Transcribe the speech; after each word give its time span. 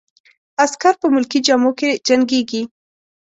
عسکر 0.63 0.93
په 1.01 1.07
ملکي 1.13 1.39
جامو 1.47 1.71
کې 1.79 1.89
جنګیږي. 2.07 2.61